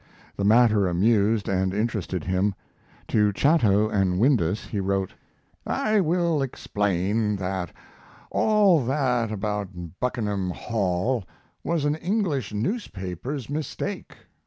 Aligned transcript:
The 0.35 0.43
matter 0.43 0.87
amused 0.87 1.47
and 1.47 1.75
interested 1.75 2.23
him. 2.23 2.55
To 3.09 3.31
Chatto 3.31 3.89
& 3.89 3.91
Windus 4.17 4.65
he 4.65 4.79
wrote: 4.79 5.13
I 5.63 5.99
will 5.99 6.41
explain 6.41 7.35
that 7.35 7.71
all 8.31 8.83
that 8.85 9.31
about 9.31 9.99
Buckenham 9.99 10.49
Hall 10.49 11.23
was 11.63 11.85
an 11.85 11.93
English 11.93 12.51
newspaper's 12.51 13.47
mistake. 13.47 14.17